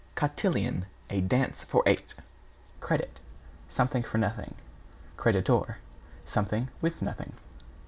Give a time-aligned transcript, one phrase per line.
[0.15, 2.15] =COTILLON= A dance for eight.
[2.79, 3.19] =CREDIT=
[3.69, 4.55] Something for nothing.
[5.15, 5.77] =CREDITOR=
[6.25, 7.33] Something with nothing.